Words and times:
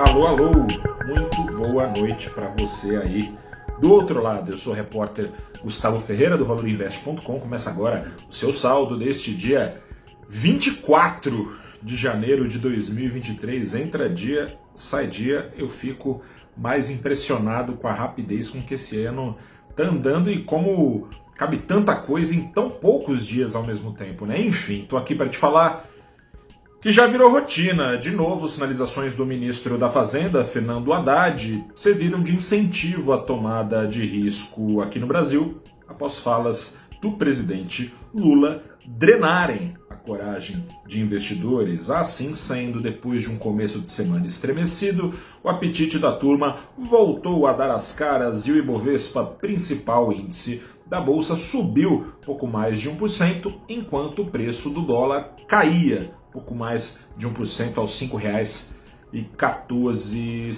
Alô, 0.00 0.26
alô, 0.26 0.52
muito 1.06 1.42
boa 1.58 1.86
noite 1.86 2.30
para 2.30 2.48
você 2.48 2.96
aí 2.96 3.36
do 3.78 3.92
outro 3.92 4.22
lado. 4.22 4.50
Eu 4.50 4.56
sou 4.56 4.72
o 4.72 4.76
repórter 4.76 5.30
Gustavo 5.62 6.00
Ferreira 6.00 6.38
do 6.38 6.46
ValorInvest.com. 6.46 7.38
Começa 7.38 7.68
agora 7.68 8.10
o 8.26 8.32
seu 8.32 8.50
saldo 8.50 8.98
deste 8.98 9.34
dia 9.34 9.78
24 10.26 11.54
de 11.82 11.96
janeiro 11.96 12.48
de 12.48 12.58
2023. 12.58 13.74
Entra 13.74 14.08
dia, 14.08 14.56
sai 14.74 15.06
dia, 15.06 15.52
eu 15.58 15.68
fico 15.68 16.22
mais 16.56 16.88
impressionado 16.90 17.74
com 17.74 17.86
a 17.86 17.92
rapidez 17.92 18.48
com 18.48 18.62
que 18.62 18.74
esse 18.74 19.04
ano 19.04 19.36
tá 19.76 19.82
andando 19.82 20.30
e 20.30 20.42
como 20.44 21.10
cabe 21.36 21.58
tanta 21.58 21.94
coisa 21.94 22.34
em 22.34 22.48
tão 22.48 22.70
poucos 22.70 23.26
dias 23.26 23.54
ao 23.54 23.64
mesmo 23.64 23.92
tempo, 23.92 24.24
né? 24.24 24.40
Enfim, 24.40 24.86
tô 24.88 24.96
aqui 24.96 25.14
para 25.14 25.28
te 25.28 25.36
falar 25.36 25.89
que 26.80 26.90
já 26.90 27.06
virou 27.06 27.30
rotina. 27.30 27.98
De 27.98 28.10
novo, 28.10 28.48
sinalizações 28.48 29.14
do 29.14 29.26
ministro 29.26 29.76
da 29.76 29.90
Fazenda, 29.90 30.42
Fernando 30.42 30.92
Haddad, 30.92 31.64
serviram 31.74 32.22
de 32.22 32.34
incentivo 32.34 33.12
à 33.12 33.18
tomada 33.18 33.86
de 33.86 34.02
risco 34.02 34.80
aqui 34.80 34.98
no 34.98 35.06
Brasil, 35.06 35.60
após 35.86 36.18
falas 36.18 36.80
do 37.02 37.12
presidente 37.12 37.92
Lula 38.14 38.62
drenarem 38.86 39.74
a 39.90 39.94
coragem 39.94 40.66
de 40.86 41.00
investidores. 41.00 41.90
Assim 41.90 42.34
sendo, 42.34 42.80
depois 42.80 43.22
de 43.22 43.28
um 43.28 43.38
começo 43.38 43.80
de 43.80 43.90
semana 43.90 44.26
estremecido, 44.26 45.14
o 45.44 45.50
apetite 45.50 45.98
da 45.98 46.12
turma 46.12 46.60
voltou 46.78 47.46
a 47.46 47.52
dar 47.52 47.70
as 47.70 47.92
caras 47.92 48.46
e 48.46 48.52
o 48.52 48.56
Ibovespa, 48.56 49.22
principal 49.22 50.10
índice 50.10 50.62
da 50.86 51.00
bolsa, 51.00 51.36
subiu 51.36 52.14
pouco 52.24 52.46
mais 52.46 52.80
de 52.80 52.90
1%, 52.90 53.54
enquanto 53.68 54.22
o 54.22 54.26
preço 54.26 54.70
do 54.70 54.80
dólar 54.80 55.36
caía 55.46 56.18
pouco 56.32 56.54
mais 56.54 57.00
de 57.16 57.26
1% 57.26 57.78
aos 57.78 58.00
R$ 58.00 58.08
5,14. 58.08 60.52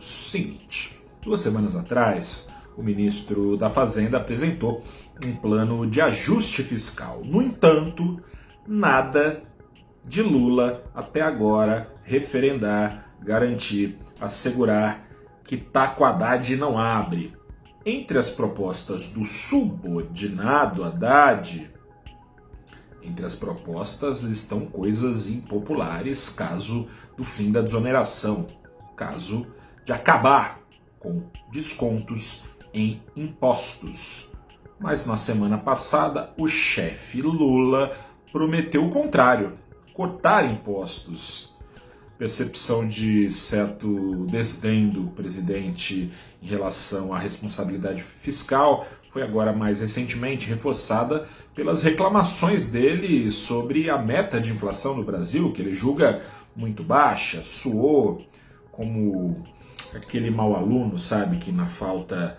Seguinte, 0.00 0.98
duas 1.22 1.40
semanas 1.40 1.76
atrás, 1.76 2.48
o 2.76 2.82
ministro 2.82 3.56
da 3.56 3.68
Fazenda 3.68 4.18
apresentou 4.18 4.82
um 5.24 5.34
plano 5.34 5.86
de 5.86 6.00
ajuste 6.00 6.62
fiscal. 6.62 7.22
No 7.24 7.42
entanto, 7.42 8.22
nada 8.66 9.42
de 10.04 10.22
Lula 10.22 10.84
até 10.94 11.20
agora 11.20 11.92
referendar, 12.04 13.12
garantir, 13.20 13.98
assegurar 14.20 15.06
que 15.44 15.56
Taco 15.56 16.04
Haddad 16.04 16.56
não 16.56 16.78
abre. 16.78 17.36
Entre 17.84 18.18
as 18.18 18.30
propostas 18.30 19.12
do 19.12 19.24
subordinado 19.24 20.84
Haddad, 20.84 21.70
entre 23.08 23.24
as 23.24 23.34
propostas 23.34 24.22
estão 24.22 24.66
coisas 24.66 25.28
impopulares, 25.28 26.30
caso 26.30 26.88
do 27.16 27.24
fim 27.24 27.50
da 27.50 27.60
desoneração, 27.60 28.46
caso 28.96 29.46
de 29.84 29.92
acabar 29.92 30.60
com 30.98 31.22
descontos 31.50 32.44
em 32.72 33.02
impostos. 33.16 34.32
Mas 34.78 35.06
na 35.06 35.16
semana 35.16 35.58
passada, 35.58 36.32
o 36.36 36.46
chefe 36.46 37.20
Lula 37.20 37.96
prometeu 38.30 38.84
o 38.84 38.90
contrário: 38.90 39.58
cortar 39.92 40.44
impostos. 40.44 41.56
Percepção 42.16 42.86
de 42.86 43.30
certo 43.30 44.26
desdém 44.26 44.88
do 44.88 45.04
presidente 45.10 46.12
em 46.42 46.46
relação 46.46 47.14
à 47.14 47.18
responsabilidade 47.18 48.02
fiscal 48.02 48.88
foi 49.10 49.22
agora 49.22 49.52
mais 49.52 49.80
recentemente 49.80 50.48
reforçada 50.48 51.26
pelas 51.54 51.82
reclamações 51.82 52.70
dele 52.70 53.30
sobre 53.30 53.90
a 53.90 53.98
meta 53.98 54.40
de 54.40 54.52
inflação 54.52 54.96
no 54.96 55.04
Brasil, 55.04 55.52
que 55.52 55.62
ele 55.62 55.74
julga 55.74 56.22
muito 56.54 56.82
baixa, 56.82 57.42
suou 57.42 58.26
como 58.70 59.42
aquele 59.94 60.30
mau 60.30 60.54
aluno, 60.54 60.98
sabe, 60.98 61.38
que 61.38 61.50
na 61.50 61.66
falta 61.66 62.38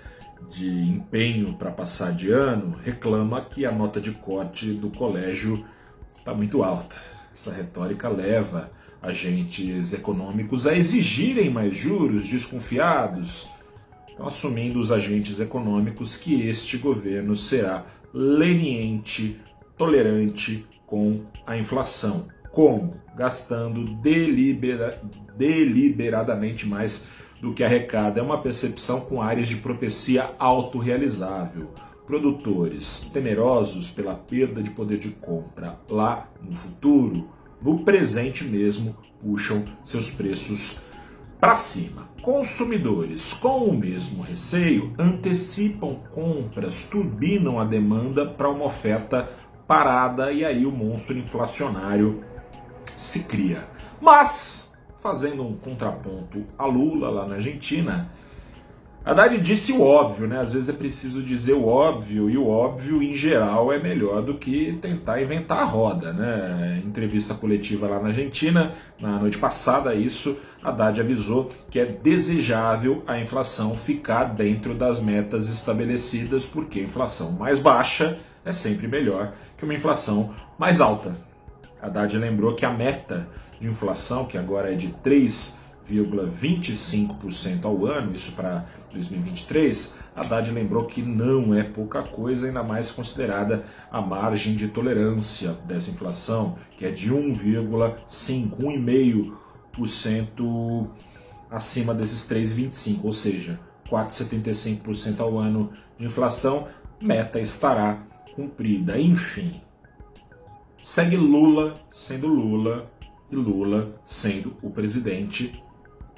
de 0.50 0.70
empenho 0.70 1.54
para 1.54 1.72
passar 1.72 2.14
de 2.14 2.32
ano, 2.32 2.78
reclama 2.84 3.42
que 3.42 3.66
a 3.66 3.72
nota 3.72 4.00
de 4.00 4.12
corte 4.12 4.72
do 4.74 4.90
colégio 4.90 5.66
está 6.18 6.34
muito 6.34 6.64
alta. 6.64 6.96
Essa 7.34 7.52
retórica 7.52 8.08
leva 8.08 8.72
agentes 9.02 9.94
econômicos 9.94 10.68
a 10.68 10.76
exigirem 10.76 11.50
mais 11.50 11.76
juros, 11.76 12.28
desconfiados, 12.28 13.50
assumindo 14.26 14.80
os 14.80 14.92
agentes 14.92 15.40
econômicos 15.40 16.18
que 16.18 16.48
este 16.48 16.78
governo 16.78 17.36
será 17.36 17.86
leniente, 18.14 19.40
tolerante 19.78 20.66
com 20.86 21.22
a 21.46 21.58
inflação. 21.58 22.28
Como? 22.52 22.96
Gastando 23.16 23.86
delibera 24.02 25.02
deliberadamente 25.38 26.68
mais 26.68 27.10
do 27.42 27.54
que 27.54 27.64
arrecada. 27.64 28.20
É 28.20 28.24
uma 28.24 28.42
percepção 28.42 29.02
com 29.02 29.22
áreas 29.22 29.48
de 29.48 29.56
profecia 29.56 30.32
autorrealizável. 30.38 31.72
Produtores 32.06 33.10
temerosos 33.14 33.92
pela 33.92 34.16
perda 34.16 34.64
de 34.64 34.72
poder 34.72 34.98
de 34.98 35.12
compra 35.12 35.80
lá 35.90 36.28
no 36.42 36.56
futuro, 36.56 37.30
no 37.62 37.84
presente 37.84 38.44
mesmo, 38.44 38.98
puxam 39.22 39.66
seus 39.84 40.10
preços 40.12 40.86
para 41.40 41.56
cima. 41.56 42.09
Consumidores, 42.22 43.34
com 43.34 43.66
o 43.66 43.74
mesmo 43.74 44.22
receio, 44.22 44.94
antecipam 45.00 45.96
compras, 46.14 46.90
turbinam 46.90 47.60
a 47.60 47.64
demanda 47.64 48.26
para 48.26 48.50
uma 48.50 48.66
oferta 48.66 49.30
parada 49.68 50.32
e 50.32 50.44
aí 50.44 50.66
o 50.66 50.72
monstro 50.72 51.18
inflacionário 51.18 52.24
se 52.98 53.24
cria. 53.26 53.64
Mas, 54.02 54.78
fazendo 55.02 55.44
um 55.44 55.56
contraponto 55.56 56.44
a 56.58 56.66
Lula 56.66 57.10
lá 57.10 57.26
na 57.28 57.36
Argentina, 57.36 58.12
Haddad 59.06 59.40
disse 59.40 59.72
o 59.72 59.82
óbvio, 59.82 60.28
né? 60.28 60.40
Às 60.42 60.54
vezes 60.54 60.70
é 60.70 60.74
preciso 60.74 61.24
dizer 61.24 61.54
o 61.54 61.66
óbvio, 61.66 62.30
e 62.30 62.38
o 62.38 62.48
óbvio, 62.48 63.02
em 63.02 63.16
geral, 63.16 63.72
é 63.72 63.82
melhor 63.82 64.22
do 64.22 64.36
que 64.36 64.78
tentar 64.82 65.22
inventar 65.22 65.60
a 65.60 65.64
roda, 65.64 66.12
né? 66.12 66.82
Entrevista 66.86 67.34
coletiva 67.34 67.88
lá 67.88 68.00
na 68.00 68.10
Argentina, 68.10 68.74
na 69.00 69.18
noite 69.18 69.38
passada, 69.38 69.96
isso, 69.96 70.38
Haddad 70.62 71.00
avisou 71.00 71.50
que 71.70 71.80
é 71.80 71.86
desejável 71.86 73.02
a 73.08 73.18
inflação 73.18 73.76
ficar 73.76 74.26
dentro 74.26 74.76
das 74.76 75.00
metas 75.00 75.50
estabelecidas, 75.50 76.46
porque 76.46 76.82
inflação 76.82 77.32
mais 77.32 77.60
baixa 77.60 78.20
é 78.44 78.52
sempre 78.52 78.88
melhor 78.88 79.34
que 79.58 79.64
uma 79.64 79.74
inflação 79.74 80.34
mais 80.58 80.82
alta. 80.82 81.16
Haddad 81.82 82.18
lembrou 82.18 82.54
que 82.54 82.66
a 82.66 82.72
meta 82.72 83.28
de 83.60 83.68
inflação, 83.68 84.26
que 84.26 84.38
agora 84.38 84.74
é 84.74 84.76
de 84.76 84.90
3,25% 85.90 87.66
ao 87.66 87.86
ano, 87.86 88.16
isso 88.16 88.32
para 88.34 88.66
2023, 88.94 90.00
Haddad 90.16 90.52
lembrou 90.52 90.86
que 90.86 91.02
não 91.02 91.54
é 91.54 91.64
pouca 91.64 92.04
coisa, 92.04 92.48
ainda 92.48 92.64
mais 92.64 92.92
considerada 92.92 93.66
a 93.92 94.02
margem 94.02 94.56
de 94.56 94.68
tolerância 94.68 95.54
dessa 95.66 95.92
inflação, 95.92 96.58
que 96.78 96.86
é 96.86 96.92
de 96.92 97.12
1,5, 97.12 98.56
1,5% 98.60 100.88
acima 101.50 101.94
desses 101.94 102.30
3,25, 102.30 103.00
ou 103.04 103.12
seja, 103.12 103.60
4,75% 103.90 105.20
ao 105.20 105.38
ano 105.38 105.72
de 105.98 106.06
inflação, 106.06 106.68
meta 107.02 107.40
estará 107.40 108.04
cumprida. 108.36 109.00
Enfim, 109.00 109.62
segue 110.78 111.16
Lula 111.16 111.74
sendo 111.92 112.28
Lula 112.28 112.92
e 113.32 113.36
Lula 113.36 113.96
sendo 114.06 114.56
o 114.62 114.70
presidente 114.70 115.64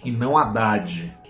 e 0.03 0.11
não 0.11 0.37
Haddad 0.37 1.21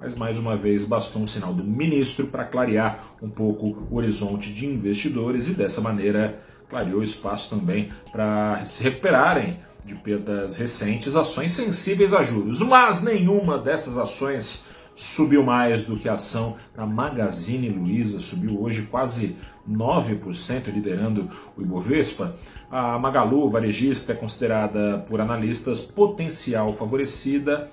mas 0.00 0.14
mais 0.14 0.38
uma 0.38 0.56
vez 0.56 0.84
bastou 0.84 1.22
um 1.22 1.26
sinal 1.26 1.52
do 1.52 1.62
ministro 1.62 2.28
para 2.28 2.44
clarear 2.44 3.04
um 3.20 3.28
pouco 3.28 3.86
o 3.90 3.96
horizonte 3.96 4.52
de 4.52 4.64
investidores 4.64 5.46
e 5.46 5.52
dessa 5.52 5.82
maneira 5.82 6.40
clareou 6.70 7.02
espaço 7.02 7.50
também 7.50 7.90
para 8.10 8.64
se 8.64 8.82
recuperarem 8.82 9.58
de 9.84 9.94
perdas 9.96 10.56
recentes 10.56 11.16
ações 11.16 11.52
sensíveis 11.52 12.14
a 12.14 12.22
juros. 12.22 12.60
Mas 12.60 13.02
nenhuma 13.02 13.58
dessas 13.58 13.98
ações 13.98 14.70
subiu 14.94 15.42
mais 15.42 15.84
do 15.84 15.98
que 15.98 16.08
a 16.08 16.14
ação 16.14 16.56
da 16.74 16.86
Magazine 16.86 17.68
Luiza, 17.68 18.20
subiu 18.20 18.62
hoje 18.62 18.86
quase 18.90 19.36
9%, 19.68 20.66
liderando 20.72 21.28
o 21.56 21.62
Ibovespa. 21.62 22.36
A 22.70 22.98
Magalu, 22.98 23.50
varejista, 23.50 24.12
é 24.12 24.16
considerada 24.16 25.04
por 25.08 25.20
analistas 25.20 25.82
potencial 25.82 26.72
favorecida, 26.72 27.70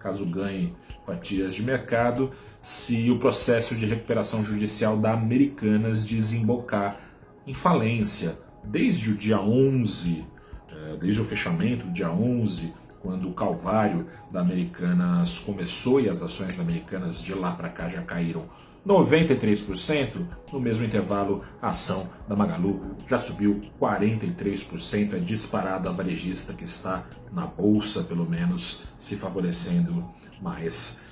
caso 0.00 0.24
ganhe 0.26 0.74
fatias 1.04 1.54
de 1.54 1.62
mercado 1.62 2.32
se 2.60 3.10
o 3.10 3.18
processo 3.18 3.74
de 3.74 3.86
recuperação 3.86 4.44
judicial 4.44 4.96
da 4.96 5.12
Americanas 5.12 6.06
desembocar 6.06 7.00
em 7.46 7.54
falência. 7.54 8.38
Desde 8.64 9.10
o 9.10 9.16
dia 9.16 9.40
11, 9.40 10.24
eh, 10.70 10.96
desde 11.00 11.20
o 11.20 11.24
fechamento 11.24 11.86
do 11.86 11.92
dia 11.92 12.10
11, 12.10 12.74
quando 13.00 13.28
o 13.28 13.32
calvário 13.32 14.06
da 14.30 14.40
Americanas 14.40 15.38
começou 15.38 16.00
e 16.00 16.08
as 16.08 16.22
ações 16.22 16.56
da 16.56 16.62
Americanas 16.62 17.22
de 17.22 17.32
lá 17.32 17.52
para 17.52 17.70
cá 17.70 17.88
já 17.88 18.02
caíram 18.02 18.44
93%. 18.86 20.26
No 20.52 20.60
mesmo 20.60 20.84
intervalo, 20.84 21.42
a 21.60 21.68
ação 21.68 22.08
da 22.26 22.34
Magalu 22.34 22.96
já 23.08 23.18
subiu 23.18 23.62
43%. 23.80 25.14
É 25.14 25.18
disparado 25.18 25.88
a 25.88 25.92
varejista 25.92 26.52
que 26.52 26.64
está 26.64 27.04
na 27.32 27.46
bolsa, 27.46 28.04
pelo 28.04 28.28
menos, 28.28 28.86
se 28.96 29.16
favorecendo 29.16 30.04
mais 30.40 31.02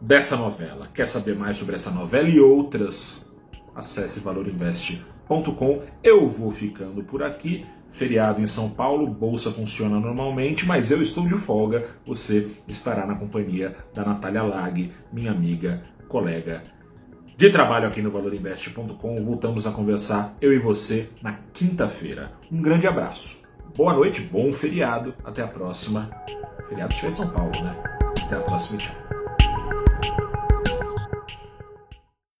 dessa 0.00 0.36
novela. 0.36 0.88
Quer 0.94 1.06
saber 1.06 1.34
mais 1.34 1.56
sobre 1.56 1.74
essa 1.74 1.90
novela 1.90 2.28
e 2.28 2.40
outras? 2.40 3.32
Acesse 3.74 4.20
valorinvest.com. 4.20 5.82
Eu 6.02 6.28
vou 6.28 6.50
ficando 6.50 7.02
por 7.02 7.22
aqui. 7.22 7.66
Feriado 7.90 8.42
em 8.42 8.46
São 8.46 8.70
Paulo, 8.70 9.06
bolsa 9.06 9.50
funciona 9.50 9.98
normalmente, 9.98 10.66
mas 10.66 10.90
eu 10.90 11.00
estou 11.00 11.26
de 11.26 11.34
folga. 11.34 11.88
Você 12.06 12.50
estará 12.68 13.06
na 13.06 13.14
companhia 13.14 13.74
da 13.94 14.04
Natália 14.04 14.42
Lag, 14.42 14.92
minha 15.10 15.30
amiga, 15.30 15.82
colega 16.06 16.62
de 17.36 17.50
trabalho 17.50 17.86
aqui 17.86 18.00
no 18.00 18.10
valorinvest.com. 18.10 19.24
Voltamos 19.24 19.66
a 19.66 19.70
conversar, 19.70 20.34
eu 20.40 20.52
e 20.52 20.58
você, 20.58 21.10
na 21.22 21.34
quinta-feira. 21.52 22.32
Um 22.50 22.62
grande 22.62 22.86
abraço. 22.86 23.42
Boa 23.76 23.92
noite, 23.92 24.22
bom 24.22 24.52
feriado. 24.52 25.14
Até 25.22 25.42
a 25.42 25.46
próxima. 25.46 26.10
Feriado 26.68 26.92
estiver 26.94 27.10
em 27.10 27.14
São 27.14 27.28
Paulo, 27.28 27.52
né? 27.62 27.76
Até 28.24 28.36
a 28.36 28.40
próxima, 28.40 28.78
tchau. 28.78 29.15